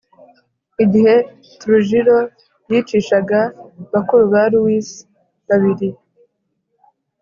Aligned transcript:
Igihe 0.83 1.15
trujillo 1.59 2.17
yicishaga 2.69 3.39
bakuru 3.91 4.23
ba 4.33 4.43
luis 4.51 4.87
babiri 5.47 5.89